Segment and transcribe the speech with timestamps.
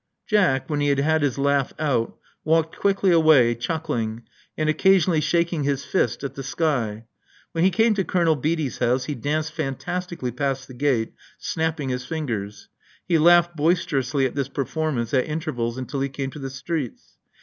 [0.25, 2.13] Jack, when he had had his laugh ofl^
[2.43, 4.23] walked quickly away, chuckling,
[4.57, 7.05] and occasionally shaking his fist at the sky.
[7.51, 12.03] When he came to Colonel Beatty's house, he danced fantastically past the gate, snapping his
[12.03, 12.67] fingers.
[13.07, 17.17] He laughed boisterously at this performance at inter vals until he came into the streets.